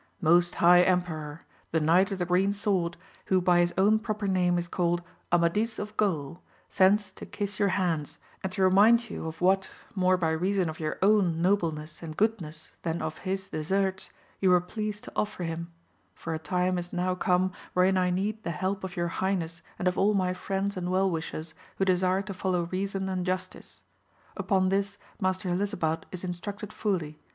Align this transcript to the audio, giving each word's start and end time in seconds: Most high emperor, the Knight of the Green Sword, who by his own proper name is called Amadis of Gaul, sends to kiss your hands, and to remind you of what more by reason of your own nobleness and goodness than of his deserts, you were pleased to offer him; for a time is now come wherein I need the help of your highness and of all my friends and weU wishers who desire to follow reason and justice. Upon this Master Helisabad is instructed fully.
Most 0.19 0.55
high 0.55 0.81
emperor, 0.81 1.45
the 1.71 1.79
Knight 1.79 2.11
of 2.11 2.17
the 2.17 2.25
Green 2.25 2.53
Sword, 2.53 2.97
who 3.25 3.39
by 3.39 3.59
his 3.59 3.71
own 3.77 3.99
proper 3.99 4.27
name 4.27 4.57
is 4.57 4.67
called 4.67 5.03
Amadis 5.31 5.77
of 5.77 5.95
Gaul, 5.95 6.41
sends 6.67 7.11
to 7.11 7.23
kiss 7.23 7.59
your 7.59 7.67
hands, 7.77 8.17
and 8.41 8.51
to 8.53 8.63
remind 8.63 9.11
you 9.11 9.27
of 9.27 9.41
what 9.41 9.69
more 9.93 10.17
by 10.17 10.31
reason 10.31 10.69
of 10.69 10.79
your 10.79 10.97
own 11.03 11.39
nobleness 11.39 12.01
and 12.01 12.17
goodness 12.17 12.71
than 12.81 12.99
of 12.99 13.19
his 13.29 13.47
deserts, 13.49 14.09
you 14.39 14.49
were 14.49 14.59
pleased 14.59 15.03
to 15.03 15.11
offer 15.15 15.43
him; 15.43 15.71
for 16.15 16.33
a 16.33 16.39
time 16.39 16.79
is 16.79 16.91
now 16.91 17.13
come 17.13 17.51
wherein 17.73 17.95
I 17.95 18.09
need 18.09 18.41
the 18.41 18.49
help 18.49 18.83
of 18.83 18.95
your 18.97 19.09
highness 19.09 19.61
and 19.77 19.87
of 19.87 19.99
all 19.99 20.15
my 20.15 20.33
friends 20.33 20.75
and 20.75 20.87
weU 20.87 21.11
wishers 21.11 21.53
who 21.77 21.85
desire 21.85 22.23
to 22.23 22.33
follow 22.33 22.63
reason 22.71 23.07
and 23.07 23.23
justice. 23.23 23.83
Upon 24.35 24.69
this 24.69 24.97
Master 25.21 25.49
Helisabad 25.49 26.05
is 26.11 26.23
instructed 26.23 26.73
fully. 26.73 27.19